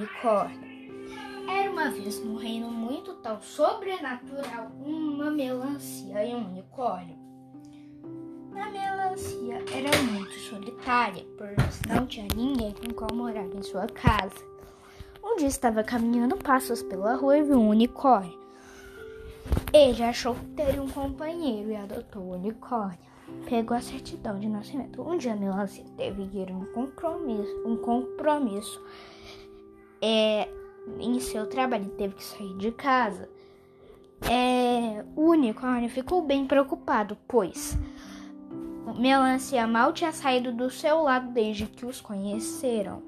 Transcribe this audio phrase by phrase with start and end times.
[0.00, 0.70] unicórnio.
[1.46, 7.18] Era uma vez num reino muito tão sobrenatural uma melancia e um unicórnio.
[8.54, 14.34] A melancia era muito solitária, pois não tinha ninguém com qual morar em sua casa.
[15.22, 18.38] Um dia estava caminhando passos pela rua e viu um unicórnio.
[19.72, 23.10] Ele achou que teria um companheiro e adotou o unicórnio
[23.48, 25.02] pegou a certidão de nascimento.
[25.02, 28.82] Um dia Melancia teve que ir um compromisso, um compromisso
[30.00, 30.48] é,
[30.98, 33.28] em seu trabalho teve que sair de casa.
[34.22, 37.78] É, o unicórnio ficou bem preocupado, pois
[38.98, 43.02] Melancia mal tinha saído do seu lado desde que os conheceram.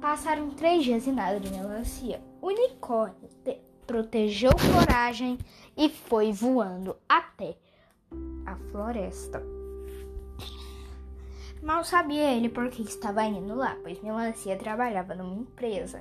[0.00, 2.20] Passaram três dias e nada de Melancia.
[2.40, 3.28] O unicórnio
[3.86, 5.38] protegeu coragem
[5.76, 7.56] e foi voando até
[8.46, 9.57] a floresta.
[11.62, 16.00] Mal sabia ele por que estava indo lá, pois Melancia trabalhava numa empresa.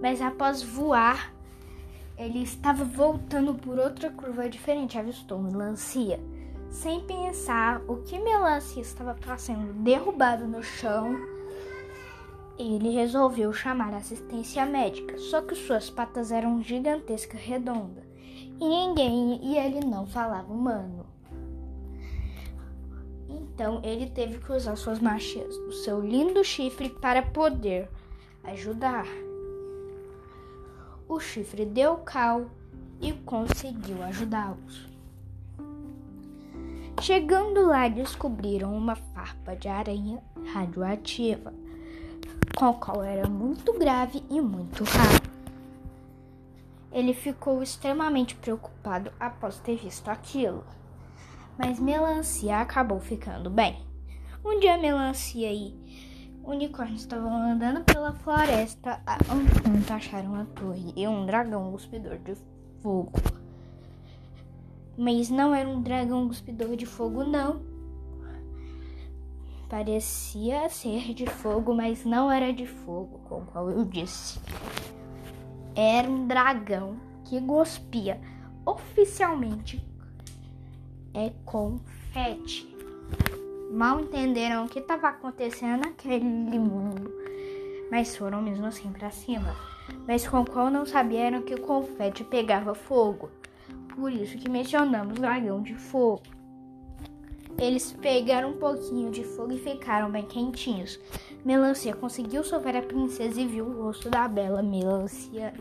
[0.00, 1.32] Mas após voar,
[2.16, 6.20] ele estava voltando por outra curva diferente, avistou Melancia.
[6.70, 11.16] Sem pensar o que Melancia estava fazendo derrubado no chão,
[12.58, 18.08] ele resolveu chamar assistência médica, só que suas patas eram gigantescas redondas
[18.60, 21.06] e ninguém e ele não falava humano.
[23.28, 27.88] Então ele teve que usar suas marchas do seu lindo chifre para poder
[28.44, 29.06] ajudar.
[31.06, 32.50] O chifre deu cal
[33.00, 34.88] e conseguiu ajudá-los.
[37.00, 40.20] Chegando lá, descobriram uma farpa de aranha
[40.52, 41.54] radioativa,
[42.56, 45.28] com qual era muito grave e muito raro.
[46.90, 50.64] Ele ficou extremamente preocupado após ter visto aquilo.
[51.58, 53.84] Mas Melancia acabou ficando bem.
[54.44, 55.74] Um dia Melancia e
[56.44, 62.34] unicórnios estavam andando pela floresta enquanto acharam a torre e um dragão cuspidor de
[62.80, 63.12] fogo.
[64.96, 67.60] Mas não era um dragão cuspidor de fogo, não.
[69.68, 74.40] Parecia ser de fogo, mas não era de fogo, com o qual eu disse
[75.80, 78.20] era um dragão que gospia
[78.66, 79.80] oficialmente
[81.14, 82.68] é confete.
[83.70, 86.24] Mal entenderam o que estava acontecendo naquele
[86.58, 87.12] mundo,
[87.90, 89.54] mas foram mesmo assim para cima.
[90.06, 93.30] Mas com qual não sabiam que o confete pegava fogo.
[93.94, 96.22] Por isso que mencionamos dragão de fogo.
[97.58, 100.98] Eles pegaram um pouquinho de fogo e ficaram bem quentinhos.
[101.44, 105.52] Melancia conseguiu salvar a princesa e viu o rosto da bela Melancia.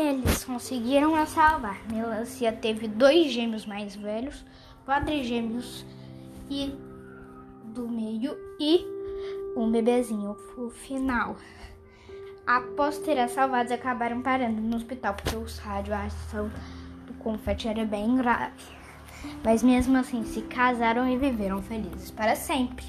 [0.00, 1.78] Eles conseguiram a salvar.
[1.92, 4.42] Melancia teve dois gêmeos mais velhos,
[4.86, 5.84] quadrigêmeos
[6.48, 6.74] e
[7.64, 8.82] do meio e
[9.54, 11.36] um bebezinho no final.
[12.46, 16.50] Após ter a salvados, acabaram parando no hospital porque os radioação
[17.06, 18.54] do confete era bem grave.
[19.44, 22.86] Mas mesmo assim, se casaram e viveram felizes para sempre.